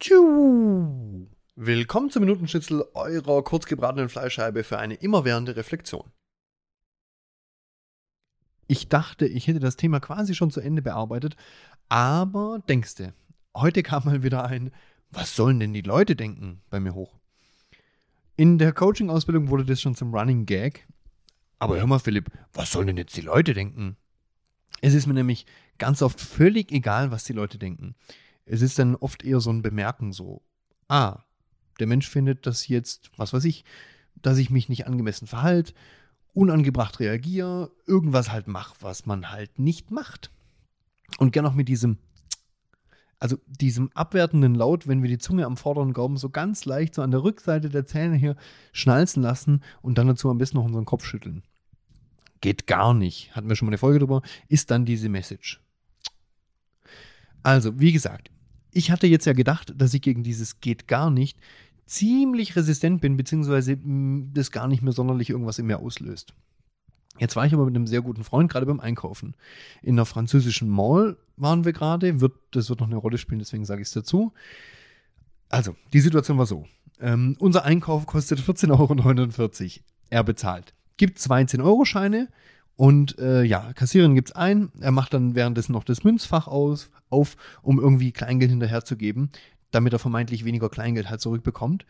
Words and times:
Tschu. 0.00 1.28
Willkommen 1.56 2.08
zum 2.08 2.22
Minutenschnitzel 2.22 2.86
eurer 2.94 3.44
kurzgebratenen 3.44 4.08
Fleischscheibe 4.08 4.64
für 4.64 4.78
eine 4.78 4.94
immerwährende 4.94 5.56
Reflexion. 5.56 6.10
Ich 8.66 8.88
dachte, 8.88 9.26
ich 9.26 9.46
hätte 9.46 9.60
das 9.60 9.76
Thema 9.76 10.00
quasi 10.00 10.34
schon 10.34 10.50
zu 10.50 10.62
Ende 10.62 10.80
bearbeitet, 10.80 11.36
aber 11.90 12.60
denkste, 12.66 13.12
heute 13.54 13.82
kam 13.82 14.06
mal 14.06 14.22
wieder 14.22 14.46
ein, 14.46 14.70
was 15.10 15.36
sollen 15.36 15.60
denn 15.60 15.74
die 15.74 15.82
Leute 15.82 16.16
denken, 16.16 16.62
bei 16.70 16.80
mir 16.80 16.94
hoch. 16.94 17.18
In 18.36 18.56
der 18.56 18.72
Coaching-Ausbildung 18.72 19.50
wurde 19.50 19.66
das 19.66 19.82
schon 19.82 19.94
zum 19.94 20.14
Running 20.14 20.46
Gag. 20.46 20.88
Aber 21.58 21.76
hör 21.76 21.86
mal, 21.86 21.98
Philipp, 21.98 22.30
was 22.54 22.72
sollen 22.72 22.86
denn 22.86 22.96
jetzt 22.96 23.18
die 23.18 23.20
Leute 23.20 23.52
denken? 23.52 23.98
Es 24.80 24.94
ist 24.94 25.06
mir 25.06 25.12
nämlich 25.12 25.44
ganz 25.76 26.00
oft 26.00 26.18
völlig 26.18 26.72
egal, 26.72 27.10
was 27.10 27.24
die 27.24 27.34
Leute 27.34 27.58
denken. 27.58 27.96
Es 28.44 28.62
ist 28.62 28.78
dann 28.78 28.96
oft 28.96 29.24
eher 29.24 29.40
so 29.40 29.50
ein 29.50 29.62
Bemerken 29.62 30.12
so, 30.12 30.42
ah, 30.88 31.20
der 31.78 31.86
Mensch 31.86 32.08
findet 32.08 32.46
das 32.46 32.68
jetzt, 32.68 33.10
was 33.16 33.32
weiß 33.32 33.44
ich, 33.44 33.64
dass 34.22 34.38
ich 34.38 34.50
mich 34.50 34.68
nicht 34.68 34.86
angemessen 34.86 35.26
verhalte, 35.26 35.72
unangebracht 36.34 37.00
reagiere, 37.00 37.70
irgendwas 37.86 38.30
halt 38.30 38.48
mache, 38.48 38.74
was 38.80 39.06
man 39.06 39.30
halt 39.30 39.58
nicht 39.58 39.90
macht. 39.90 40.30
Und 41.18 41.32
gern 41.32 41.46
auch 41.46 41.54
mit 41.54 41.68
diesem, 41.68 41.98
also 43.18 43.38
diesem 43.46 43.90
abwertenden 43.94 44.54
Laut, 44.54 44.86
wenn 44.86 45.02
wir 45.02 45.08
die 45.08 45.18
Zunge 45.18 45.46
am 45.46 45.56
vorderen 45.56 45.92
Gaumen 45.92 46.16
so 46.16 46.30
ganz 46.30 46.64
leicht 46.64 46.94
so 46.94 47.02
an 47.02 47.10
der 47.10 47.22
Rückseite 47.22 47.68
der 47.68 47.86
Zähne 47.86 48.16
hier 48.16 48.36
schnalzen 48.72 49.22
lassen 49.22 49.62
und 49.82 49.98
dann 49.98 50.06
dazu 50.06 50.30
am 50.30 50.38
besten 50.38 50.58
noch 50.58 50.64
unseren 50.64 50.84
Kopf 50.84 51.04
schütteln. 51.04 51.42
Geht 52.40 52.66
gar 52.66 52.94
nicht. 52.94 53.34
Hatten 53.34 53.48
wir 53.48 53.56
schon 53.56 53.66
mal 53.66 53.70
eine 53.70 53.78
Folge 53.78 53.98
drüber. 53.98 54.22
Ist 54.48 54.70
dann 54.70 54.86
diese 54.86 55.10
Message. 55.10 55.60
Also, 57.42 57.78
wie 57.78 57.92
gesagt, 57.92 58.30
ich 58.72 58.90
hatte 58.90 59.06
jetzt 59.06 59.26
ja 59.26 59.32
gedacht, 59.32 59.72
dass 59.76 59.94
ich 59.94 60.02
gegen 60.02 60.22
dieses 60.22 60.60
geht 60.60 60.88
gar 60.88 61.10
nicht 61.10 61.38
ziemlich 61.86 62.54
resistent 62.54 63.00
bin, 63.00 63.16
beziehungsweise 63.16 63.76
mm, 63.76 64.32
das 64.32 64.52
gar 64.52 64.68
nicht 64.68 64.82
mehr 64.82 64.92
sonderlich 64.92 65.30
irgendwas 65.30 65.58
in 65.58 65.66
mir 65.66 65.80
auslöst. 65.80 66.34
Jetzt 67.18 67.36
war 67.36 67.44
ich 67.44 67.52
aber 67.52 67.66
mit 67.66 67.74
einem 67.74 67.86
sehr 67.86 68.00
guten 68.00 68.24
Freund 68.24 68.50
gerade 68.50 68.66
beim 68.66 68.80
Einkaufen. 68.80 69.34
In 69.82 69.96
einer 69.96 70.06
französischen 70.06 70.68
Mall 70.68 71.16
waren 71.36 71.64
wir 71.64 71.72
gerade. 71.72 72.20
Wird, 72.20 72.32
das 72.52 72.70
wird 72.70 72.80
noch 72.80 72.86
eine 72.86 72.96
Rolle 72.96 73.18
spielen, 73.18 73.40
deswegen 73.40 73.64
sage 73.64 73.82
ich 73.82 73.88
es 73.88 73.94
dazu. 73.94 74.32
Also, 75.48 75.74
die 75.92 76.00
Situation 76.00 76.38
war 76.38 76.46
so. 76.46 76.66
Ähm, 77.00 77.36
unser 77.38 77.64
Einkauf 77.64 78.06
kostet 78.06 78.40
14,49 78.40 78.70
Euro. 78.78 79.84
Er 80.10 80.24
bezahlt. 80.24 80.72
Gibt 80.96 81.18
zwei 81.18 81.42
10-Euro-Scheine 81.42 82.28
und 82.80 83.18
äh, 83.18 83.42
ja, 83.42 83.74
gibt 83.74 84.28
es 84.30 84.34
ein. 84.34 84.72
Er 84.80 84.90
macht 84.90 85.12
dann 85.12 85.34
währenddessen 85.34 85.72
noch 85.72 85.84
das 85.84 86.02
Münzfach 86.02 86.48
aus, 86.48 86.88
auf, 87.10 87.36
um 87.60 87.78
irgendwie 87.78 88.10
Kleingeld 88.10 88.50
hinterherzugeben, 88.50 89.28
damit 89.70 89.92
er 89.92 89.98
vermeintlich 89.98 90.46
weniger 90.46 90.70
Kleingeld 90.70 91.10
halt 91.10 91.20
zurückbekommt. 91.20 91.84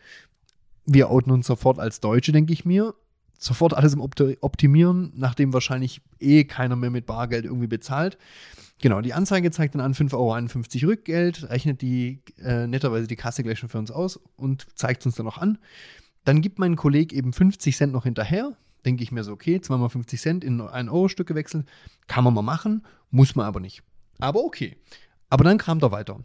Wir 0.85 1.09
outen 1.09 1.31
uns 1.31 1.47
sofort 1.47 1.79
als 1.79 2.01
Deutsche, 2.01 2.33
denke 2.33 2.51
ich 2.51 2.65
mir. 2.65 2.93
Sofort 3.39 3.73
alles 3.73 3.93
im 3.93 4.01
Optimieren, 4.01 5.13
nachdem 5.15 5.53
wahrscheinlich 5.53 6.01
eh 6.19 6.43
keiner 6.43 6.75
mehr 6.75 6.89
mit 6.89 7.05
Bargeld 7.05 7.45
irgendwie 7.45 7.67
bezahlt. 7.67 8.17
Genau, 8.81 8.99
die 8.99 9.13
Anzeige 9.13 9.49
zeigt 9.49 9.75
dann 9.75 9.81
an 9.81 9.93
5,51 9.93 10.81
Euro 10.83 10.89
Rückgeld, 10.91 11.49
rechnet 11.49 11.81
die 11.81 12.19
äh, 12.43 12.67
netterweise 12.67 13.07
die 13.07 13.15
Kasse 13.15 13.43
gleich 13.43 13.59
schon 13.59 13.69
für 13.69 13.79
uns 13.79 13.91
aus 13.91 14.19
und 14.35 14.67
zeigt 14.75 15.05
uns 15.05 15.15
dann 15.15 15.25
noch 15.25 15.37
an. 15.37 15.57
Dann 16.25 16.41
gibt 16.41 16.59
mein 16.59 16.75
Kollege 16.75 17.15
eben 17.15 17.31
50 17.31 17.77
Cent 17.77 17.93
noch 17.93 18.03
hinterher, 18.03 18.57
denke 18.85 19.03
ich 19.03 19.11
mir 19.11 19.23
so, 19.23 19.31
okay, 19.31 19.61
zweimal 19.61 19.89
50 19.89 20.19
Cent 20.19 20.43
in 20.43 20.61
ein 20.61 20.89
Euro-Stück 20.89 21.27
gewechselt, 21.27 21.67
kann 22.07 22.23
man 22.23 22.33
mal 22.33 22.41
machen, 22.41 22.85
muss 23.09 23.35
man 23.35 23.45
aber 23.45 23.59
nicht. 23.59 23.83
Aber 24.19 24.43
okay. 24.43 24.77
Aber 25.29 25.43
dann 25.43 25.57
kam 25.57 25.79
er 25.79 25.91
weiter. 25.91 26.19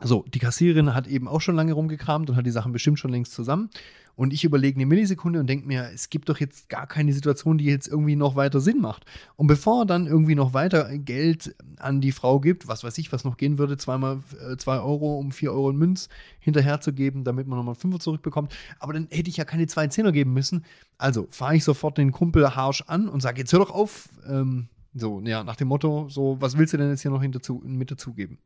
So, 0.00 0.24
die 0.32 0.38
Kassiererin 0.38 0.94
hat 0.94 1.08
eben 1.08 1.26
auch 1.26 1.40
schon 1.40 1.56
lange 1.56 1.72
rumgekramt 1.72 2.30
und 2.30 2.36
hat 2.36 2.46
die 2.46 2.52
Sachen 2.52 2.72
bestimmt 2.72 2.98
schon 2.98 3.10
längst 3.10 3.32
zusammen. 3.32 3.68
Und 4.14 4.32
ich 4.32 4.42
überlege 4.42 4.76
eine 4.76 4.86
Millisekunde 4.86 5.38
und 5.38 5.46
denke 5.46 5.68
mir, 5.68 5.90
es 5.94 6.10
gibt 6.10 6.28
doch 6.28 6.38
jetzt 6.40 6.68
gar 6.68 6.88
keine 6.88 7.12
Situation, 7.12 7.56
die 7.56 7.66
jetzt 7.66 7.86
irgendwie 7.86 8.16
noch 8.16 8.34
weiter 8.34 8.60
Sinn 8.60 8.80
macht. 8.80 9.04
Und 9.36 9.46
bevor 9.46 9.82
er 9.82 9.86
dann 9.86 10.08
irgendwie 10.08 10.34
noch 10.34 10.54
weiter 10.54 10.98
Geld 10.98 11.54
an 11.76 12.00
die 12.00 12.10
Frau 12.10 12.40
gibt, 12.40 12.66
was 12.66 12.82
weiß 12.82 12.98
ich, 12.98 13.12
was 13.12 13.22
noch 13.22 13.36
gehen 13.36 13.58
würde, 13.58 13.76
zweimal 13.76 14.18
äh, 14.40 14.56
zwei 14.56 14.80
Euro, 14.80 15.18
um 15.18 15.30
vier 15.30 15.52
Euro 15.52 15.70
in 15.70 15.76
Münz 15.76 16.08
hinterherzugeben, 16.40 17.22
damit 17.22 17.46
man 17.46 17.58
nochmal 17.58 17.76
Fünfer 17.76 18.00
zurückbekommt. 18.00 18.52
Aber 18.80 18.92
dann 18.92 19.06
hätte 19.10 19.30
ich 19.30 19.36
ja 19.36 19.44
keine 19.44 19.68
zwei 19.68 19.86
Zehner 19.86 20.10
geben 20.10 20.32
müssen. 20.32 20.64
Also 20.96 21.28
fahre 21.30 21.54
ich 21.54 21.62
sofort 21.62 21.96
den 21.96 22.10
Kumpel 22.10 22.56
harsch 22.56 22.82
an 22.88 23.08
und 23.08 23.20
sage, 23.20 23.38
jetzt 23.38 23.52
hör 23.52 23.60
doch 23.60 23.70
auf. 23.70 24.08
Ähm, 24.28 24.66
so, 24.94 25.20
ja, 25.20 25.44
nach 25.44 25.54
dem 25.54 25.68
Motto, 25.68 26.08
so, 26.08 26.36
was 26.40 26.58
willst 26.58 26.72
du 26.72 26.76
denn 26.76 26.90
jetzt 26.90 27.02
hier 27.02 27.12
noch 27.12 27.24
dazu, 27.24 27.62
mit 27.64 27.92
dazugeben? 27.92 28.38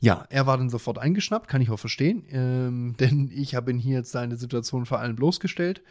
Ja, 0.00 0.24
er 0.30 0.46
war 0.46 0.56
dann 0.56 0.70
sofort 0.70 0.98
eingeschnappt, 0.98 1.46
kann 1.46 1.60
ich 1.60 1.70
auch 1.70 1.78
verstehen, 1.78 2.24
ähm, 2.30 2.96
denn 3.00 3.30
ich 3.32 3.54
habe 3.54 3.70
ihn 3.70 3.78
hier 3.78 3.98
jetzt 3.98 4.12
seine 4.12 4.36
Situation 4.36 4.86
vor 4.86 4.98
allem 4.98 5.16
bloßgestellt 5.16 5.82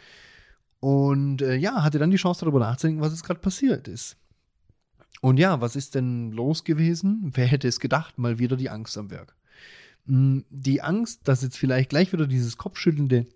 und 0.80 1.42
äh, 1.42 1.54
ja, 1.54 1.82
hatte 1.82 1.98
dann 1.98 2.10
die 2.10 2.16
Chance 2.16 2.40
darüber 2.40 2.58
nachzudenken, 2.58 3.02
was 3.02 3.12
jetzt 3.12 3.24
gerade 3.24 3.40
passiert 3.40 3.86
ist. 3.86 4.16
Und 5.20 5.38
ja, 5.38 5.60
was 5.60 5.76
ist 5.76 5.94
denn 5.94 6.32
los 6.32 6.64
gewesen? 6.64 7.30
Wer 7.34 7.46
hätte 7.46 7.68
es 7.68 7.78
gedacht? 7.78 8.18
Mal 8.18 8.38
wieder 8.38 8.56
die 8.56 8.70
Angst 8.70 8.96
am 8.96 9.10
Werk. 9.10 9.36
Hm, 10.06 10.44
die 10.48 10.82
Angst, 10.82 11.28
dass 11.28 11.42
jetzt 11.42 11.58
vielleicht 11.58 11.90
gleich 11.90 12.12
wieder 12.12 12.26
dieses 12.26 12.56
Kopfschüttelnde 12.56 13.26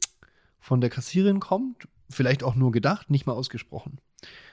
von 0.59 0.81
der 0.81 0.91
Kassiererin 0.91 1.41
kommt, 1.41 1.89
vielleicht 2.09 2.43
auch 2.43 2.55
nur 2.55 2.73
gedacht, 2.73 3.11
nicht 3.11 3.27
mal 3.27 3.35
ausgesprochen. 3.35 3.99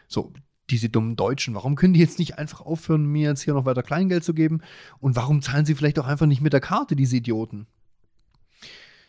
So, 0.07 0.33
diese 0.71 0.89
dummen 0.89 1.15
Deutschen, 1.15 1.53
warum 1.53 1.75
können 1.75 1.93
die 1.93 1.99
jetzt 1.99 2.19
nicht 2.19 2.37
einfach 2.37 2.61
aufhören, 2.61 3.05
mir 3.05 3.29
jetzt 3.29 3.41
hier 3.41 3.53
noch 3.53 3.65
weiter 3.65 3.83
Kleingeld 3.83 4.23
zu 4.23 4.33
geben? 4.33 4.61
Und 4.99 5.15
warum 5.15 5.41
zahlen 5.41 5.65
sie 5.65 5.75
vielleicht 5.75 5.99
auch 5.99 6.07
einfach 6.07 6.25
nicht 6.25 6.41
mit 6.41 6.53
der 6.53 6.61
Karte, 6.61 6.95
diese 6.95 7.17
Idioten? 7.17 7.67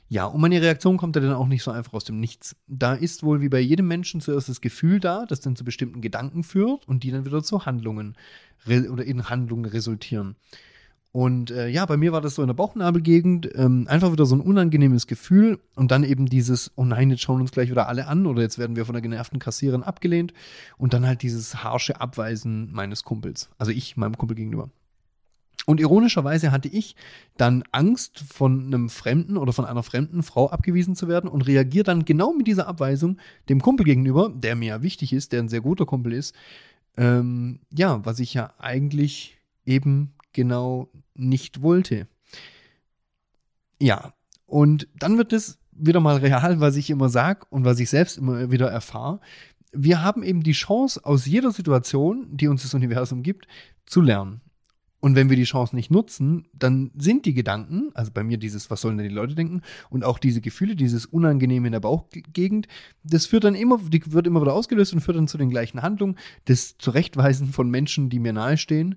Ja, 0.08 0.26
und 0.26 0.42
meine 0.42 0.60
Reaktion 0.60 0.98
kommt 0.98 1.16
ja 1.16 1.22
dann 1.22 1.32
auch 1.32 1.46
nicht 1.46 1.62
so 1.62 1.70
einfach 1.70 1.94
aus 1.94 2.04
dem 2.04 2.20
Nichts. 2.20 2.54
Da 2.66 2.92
ist 2.92 3.22
wohl 3.22 3.40
wie 3.40 3.48
bei 3.48 3.60
jedem 3.60 3.88
Menschen 3.88 4.20
zuerst 4.20 4.50
das 4.50 4.60
Gefühl 4.60 5.00
da, 5.00 5.24
das 5.24 5.40
dann 5.40 5.56
zu 5.56 5.64
bestimmten 5.64 6.02
Gedanken 6.02 6.44
führt 6.44 6.86
und 6.86 7.02
die 7.02 7.10
dann 7.10 7.24
wieder 7.24 7.42
zu 7.42 7.64
Handlungen 7.64 8.18
oder 8.66 9.04
in 9.04 9.30
Handlungen 9.30 9.64
resultieren. 9.64 10.36
Und 11.12 11.50
äh, 11.50 11.68
ja, 11.68 11.84
bei 11.84 11.98
mir 11.98 12.12
war 12.12 12.22
das 12.22 12.36
so 12.36 12.42
in 12.42 12.48
der 12.48 12.54
Bauchnabelgegend, 12.54 13.50
ähm, 13.54 13.86
einfach 13.86 14.12
wieder 14.12 14.24
so 14.24 14.34
ein 14.34 14.40
unangenehmes 14.40 15.06
Gefühl 15.06 15.58
und 15.76 15.90
dann 15.90 16.04
eben 16.04 16.24
dieses, 16.24 16.72
oh 16.74 16.86
nein, 16.86 17.10
jetzt 17.10 17.20
schauen 17.20 17.42
uns 17.42 17.52
gleich 17.52 17.70
wieder 17.70 17.86
alle 17.86 18.06
an 18.06 18.26
oder 18.26 18.40
jetzt 18.40 18.58
werden 18.58 18.76
wir 18.76 18.86
von 18.86 18.94
der 18.94 19.02
genervten 19.02 19.38
Kassiererin 19.38 19.82
abgelehnt 19.82 20.32
und 20.78 20.94
dann 20.94 21.06
halt 21.06 21.20
dieses 21.20 21.62
harsche 21.62 22.00
Abweisen 22.00 22.72
meines 22.72 23.04
Kumpels, 23.04 23.50
also 23.58 23.72
ich 23.72 23.98
meinem 23.98 24.16
Kumpel 24.16 24.36
gegenüber. 24.36 24.70
Und 25.66 25.80
ironischerweise 25.80 26.50
hatte 26.50 26.68
ich 26.68 26.96
dann 27.36 27.62
Angst, 27.72 28.18
von 28.18 28.66
einem 28.66 28.88
Fremden 28.88 29.36
oder 29.36 29.52
von 29.52 29.66
einer 29.66 29.82
fremden 29.82 30.22
Frau 30.22 30.48
abgewiesen 30.48 30.96
zu 30.96 31.08
werden 31.08 31.28
und 31.28 31.42
reagiere 31.42 31.84
dann 31.84 32.06
genau 32.06 32.32
mit 32.32 32.46
dieser 32.46 32.66
Abweisung 32.66 33.18
dem 33.50 33.60
Kumpel 33.60 33.84
gegenüber, 33.84 34.32
der 34.34 34.56
mir 34.56 34.68
ja 34.68 34.82
wichtig 34.82 35.12
ist, 35.12 35.32
der 35.32 35.40
ein 35.40 35.48
sehr 35.48 35.60
guter 35.60 35.86
Kumpel 35.86 36.14
ist. 36.14 36.34
Ähm, 36.96 37.60
ja, 37.70 38.04
was 38.04 38.18
ich 38.18 38.34
ja 38.34 38.54
eigentlich 38.58 39.36
eben 39.64 40.14
genau 40.32 40.90
nicht 41.14 41.62
wollte. 41.62 42.06
Ja, 43.80 44.14
und 44.46 44.88
dann 44.94 45.18
wird 45.18 45.32
es 45.32 45.58
wieder 45.72 46.00
mal 46.00 46.18
real, 46.18 46.60
was 46.60 46.76
ich 46.76 46.90
immer 46.90 47.08
sage 47.08 47.46
und 47.50 47.64
was 47.64 47.80
ich 47.80 47.90
selbst 47.90 48.18
immer 48.18 48.50
wieder 48.50 48.70
erfahre. 48.70 49.20
Wir 49.72 50.02
haben 50.02 50.22
eben 50.22 50.42
die 50.42 50.52
Chance, 50.52 51.00
aus 51.04 51.26
jeder 51.26 51.50
Situation, 51.50 52.36
die 52.36 52.48
uns 52.48 52.62
das 52.62 52.74
Universum 52.74 53.22
gibt, 53.22 53.48
zu 53.86 54.00
lernen. 54.00 54.42
Und 55.00 55.16
wenn 55.16 55.30
wir 55.30 55.36
die 55.36 55.42
Chance 55.42 55.74
nicht 55.74 55.90
nutzen, 55.90 56.46
dann 56.52 56.92
sind 56.96 57.26
die 57.26 57.34
Gedanken, 57.34 57.90
also 57.94 58.12
bei 58.14 58.22
mir 58.22 58.38
dieses, 58.38 58.70
was 58.70 58.82
sollen 58.82 58.98
denn 58.98 59.08
die 59.08 59.14
Leute 59.14 59.34
denken, 59.34 59.62
und 59.90 60.04
auch 60.04 60.20
diese 60.20 60.40
Gefühle, 60.40 60.76
dieses 60.76 61.06
Unangenehme 61.06 61.66
in 61.66 61.72
der 61.72 61.80
Bauchgegend, 61.80 62.68
das 63.02 63.26
führt 63.26 63.42
dann 63.42 63.56
immer, 63.56 63.78
die 63.78 64.00
wird 64.12 64.28
immer 64.28 64.42
wieder 64.42 64.54
ausgelöst 64.54 64.92
und 64.92 65.00
führt 65.00 65.16
dann 65.16 65.26
zu 65.26 65.38
den 65.38 65.50
gleichen 65.50 65.82
Handlungen, 65.82 66.16
das 66.44 66.78
Zurechtweisen 66.78 67.48
von 67.48 67.68
Menschen, 67.68 68.10
die 68.10 68.20
mir 68.20 68.32
nahestehen. 68.32 68.94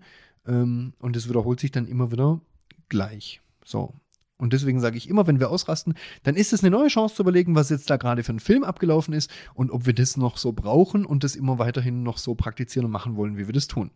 Ähm, 0.47 0.94
und 1.00 1.16
es 1.16 1.29
wiederholt 1.29 1.59
sich 1.59 1.72
dann 1.72 1.88
immer 1.88 2.11
wieder 2.11 2.41
gleich. 2.89 3.41
So. 3.63 3.94
Und 4.38 4.51
deswegen 4.51 4.81
sage 4.81 4.97
ich 4.97 5.09
immer, 5.09 5.28
wenn 5.28 5.40
wir 5.40 5.49
ausrasten, 5.49 5.93
dann 6.23 6.35
ist 6.35 6.52
es 6.52 6.61
eine 6.61 6.72
neue 6.72 6.90
Chance 6.90 7.16
zu 7.16 7.23
überlegen, 7.23 7.55
was 7.55 7.69
jetzt 7.69 7.90
da 7.90 7.97
gerade 7.97 8.23
für 8.23 8.34
ein 8.34 8.40
Film 8.40 8.64
abgelaufen 8.64 9.14
ist 9.14 9.31
und 9.53 9.72
ob 9.72 9.85
wir 9.85 9.93
das 9.93 10.17
noch 10.17 10.37
so 10.37 10.52
brauchen 10.52 11.05
und 11.05 11.23
das 11.23 11.35
immer 11.35 11.58
weiterhin 11.58 12.03
noch 12.03 12.17
so 12.17 12.35
praktizieren 12.35 12.85
und 12.85 12.91
machen 12.91 13.16
wollen, 13.16 13.37
wie 13.37 13.47
wir 13.47 13.53
das 13.53 13.67
tun. 13.67 13.91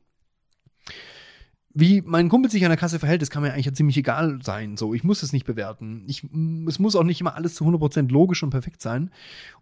Wie 1.72 2.02
mein 2.02 2.30
Kumpel 2.30 2.50
sich 2.50 2.64
an 2.64 2.72
der 2.72 2.80
Kasse 2.80 3.00
verhält, 3.00 3.22
das 3.22 3.30
kann 3.30 3.44
mir 3.44 3.54
eigentlich 3.54 3.68
ja 3.68 3.74
ziemlich 3.74 3.98
egal 3.98 4.40
sein. 4.42 4.76
So, 4.76 4.94
ich 4.94 5.04
muss 5.04 5.24
es 5.24 5.34
nicht 5.34 5.46
bewerten. 5.46 6.04
Ich, 6.08 6.24
es 6.68 6.80
muss 6.80 6.96
auch 6.96 7.04
nicht 7.04 7.22
immer 7.22 7.36
alles 7.36 7.54
zu 7.54 7.66
100% 7.66 8.10
logisch 8.10 8.42
und 8.42 8.50
perfekt 8.50 8.82
sein. 8.82 9.12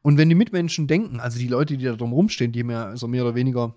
Und 0.04 0.18
wenn 0.18 0.30
die 0.30 0.36
Mitmenschen 0.36 0.88
denken, 0.88 1.20
also 1.20 1.38
die 1.38 1.50
Leute, 1.50 1.76
die 1.76 1.84
da 1.84 1.96
drum 1.96 2.14
rumstehen, 2.14 2.54
die 2.54 2.64
mir 2.64 2.96
so 2.96 3.08
mehr 3.08 3.24
oder 3.24 3.36
weniger 3.36 3.76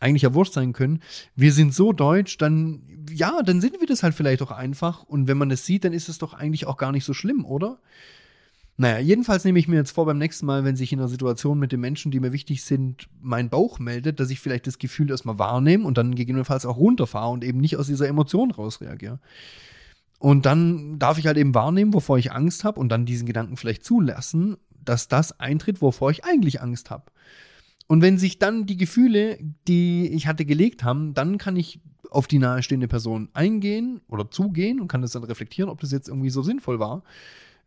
eigentlich 0.00 0.22
ja 0.22 0.34
wurscht 0.34 0.54
sein 0.54 0.72
können. 0.72 1.00
Wir 1.36 1.52
sind 1.52 1.74
so 1.74 1.92
deutsch, 1.92 2.38
dann, 2.38 2.82
ja, 3.10 3.42
dann 3.42 3.60
sind 3.60 3.80
wir 3.80 3.86
das 3.86 4.02
halt 4.02 4.14
vielleicht 4.14 4.42
auch 4.42 4.50
einfach. 4.50 5.04
Und 5.04 5.28
wenn 5.28 5.38
man 5.38 5.50
es 5.50 5.64
sieht, 5.64 5.84
dann 5.84 5.92
ist 5.92 6.08
es 6.08 6.18
doch 6.18 6.34
eigentlich 6.34 6.66
auch 6.66 6.76
gar 6.76 6.90
nicht 6.90 7.04
so 7.04 7.14
schlimm, 7.14 7.44
oder? 7.44 7.78
Naja, 8.76 8.98
jedenfalls 8.98 9.44
nehme 9.44 9.58
ich 9.58 9.68
mir 9.68 9.76
jetzt 9.76 9.90
vor, 9.90 10.06
beim 10.06 10.16
nächsten 10.16 10.46
Mal, 10.46 10.64
wenn 10.64 10.74
sich 10.74 10.90
in 10.90 11.00
einer 11.00 11.08
Situation 11.08 11.58
mit 11.58 11.70
den 11.70 11.80
Menschen, 11.80 12.10
die 12.10 12.18
mir 12.18 12.32
wichtig 12.32 12.64
sind, 12.64 13.08
mein 13.20 13.50
Bauch 13.50 13.78
meldet, 13.78 14.20
dass 14.20 14.30
ich 14.30 14.40
vielleicht 14.40 14.66
das 14.66 14.78
Gefühl 14.78 15.10
erstmal 15.10 15.38
wahrnehme 15.38 15.84
und 15.86 15.98
dann 15.98 16.14
gegebenenfalls 16.14 16.64
auch 16.64 16.78
runterfahre 16.78 17.30
und 17.30 17.44
eben 17.44 17.60
nicht 17.60 17.76
aus 17.76 17.88
dieser 17.88 18.08
Emotion 18.08 18.50
rausreagiere. 18.50 19.20
Und 20.18 20.46
dann 20.46 20.98
darf 20.98 21.18
ich 21.18 21.26
halt 21.26 21.36
eben 21.36 21.54
wahrnehmen, 21.54 21.92
wovor 21.92 22.16
ich 22.16 22.32
Angst 22.32 22.64
habe 22.64 22.80
und 22.80 22.88
dann 22.88 23.04
diesen 23.04 23.26
Gedanken 23.26 23.58
vielleicht 23.58 23.84
zulassen, 23.84 24.56
dass 24.82 25.08
das 25.08 25.38
eintritt, 25.38 25.82
wovor 25.82 26.10
ich 26.10 26.24
eigentlich 26.24 26.62
Angst 26.62 26.88
habe. 26.88 27.04
Und 27.90 28.02
wenn 28.02 28.18
sich 28.18 28.38
dann 28.38 28.66
die 28.66 28.76
Gefühle, 28.76 29.36
die 29.66 30.06
ich 30.12 30.28
hatte, 30.28 30.44
gelegt 30.44 30.84
haben, 30.84 31.12
dann 31.12 31.38
kann 31.38 31.56
ich 31.56 31.80
auf 32.08 32.28
die 32.28 32.38
nahestehende 32.38 32.86
Person 32.86 33.30
eingehen 33.32 34.00
oder 34.06 34.30
zugehen 34.30 34.78
und 34.78 34.86
kann 34.86 35.02
das 35.02 35.10
dann 35.10 35.24
reflektieren, 35.24 35.68
ob 35.68 35.80
das 35.80 35.90
jetzt 35.90 36.06
irgendwie 36.06 36.30
so 36.30 36.40
sinnvoll 36.40 36.78
war. 36.78 37.02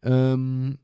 Ähm, 0.01 0.77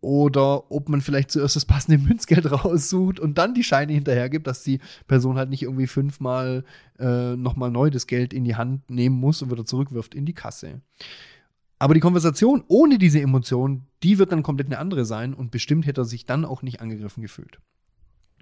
oder 0.00 0.72
ob 0.72 0.88
man 0.88 1.02
vielleicht 1.02 1.30
zuerst 1.30 1.54
das 1.54 1.66
passende 1.66 1.98
Münzgeld 2.02 2.50
raussucht 2.50 3.20
und 3.20 3.36
dann 3.36 3.52
die 3.52 3.62
Scheine 3.62 3.92
hinterhergibt, 3.92 4.46
dass 4.46 4.62
die 4.62 4.80
Person 5.06 5.36
halt 5.36 5.50
nicht 5.50 5.64
irgendwie 5.64 5.86
fünfmal 5.86 6.64
äh, 6.98 7.36
nochmal 7.36 7.70
neu 7.70 7.90
das 7.90 8.06
Geld 8.06 8.32
in 8.32 8.44
die 8.44 8.56
Hand 8.56 8.88
nehmen 8.88 9.16
muss 9.16 9.42
und 9.42 9.50
wieder 9.50 9.66
zurückwirft 9.66 10.14
in 10.14 10.24
die 10.24 10.32
Kasse. 10.32 10.80
Aber 11.78 11.92
die 11.92 12.00
Konversation 12.00 12.64
ohne 12.68 12.96
diese 12.96 13.20
Emotion, 13.20 13.82
die 14.02 14.18
wird 14.18 14.32
dann 14.32 14.42
komplett 14.42 14.68
eine 14.68 14.78
andere 14.78 15.04
sein 15.04 15.34
und 15.34 15.50
bestimmt 15.50 15.84
hätte 15.84 16.00
er 16.00 16.06
sich 16.06 16.24
dann 16.24 16.46
auch 16.46 16.62
nicht 16.62 16.80
angegriffen 16.80 17.20
gefühlt. 17.20 17.58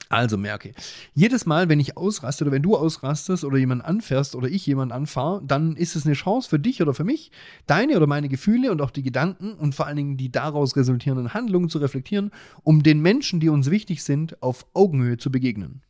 Also 0.08 0.36
merke, 0.36 0.72
jedes 1.14 1.46
Mal, 1.46 1.68
wenn 1.68 1.80
ich 1.80 1.96
ausraste 1.96 2.44
oder 2.44 2.52
wenn 2.52 2.62
du 2.62 2.76
ausrastest 2.76 3.44
oder 3.44 3.58
jemand 3.58 3.84
anfährst 3.84 4.36
oder 4.36 4.48
ich 4.48 4.64
jemand 4.64 4.92
anfahre, 4.92 5.42
dann 5.44 5.74
ist 5.74 5.96
es 5.96 6.06
eine 6.06 6.14
Chance 6.14 6.48
für 6.48 6.60
dich 6.60 6.80
oder 6.80 6.94
für 6.94 7.02
mich, 7.02 7.32
deine 7.66 7.96
oder 7.96 8.06
meine 8.06 8.28
Gefühle 8.28 8.70
und 8.70 8.80
auch 8.80 8.90
die 8.90 9.02
Gedanken 9.02 9.54
und 9.54 9.74
vor 9.74 9.86
allen 9.86 9.96
Dingen 9.96 10.16
die 10.16 10.30
daraus 10.30 10.76
resultierenden 10.76 11.34
Handlungen 11.34 11.68
zu 11.68 11.78
reflektieren, 11.78 12.30
um 12.62 12.84
den 12.84 13.00
Menschen, 13.00 13.40
die 13.40 13.48
uns 13.48 13.70
wichtig 13.70 14.04
sind, 14.04 14.40
auf 14.42 14.66
Augenhöhe 14.74 15.16
zu 15.16 15.32
begegnen. 15.32 15.82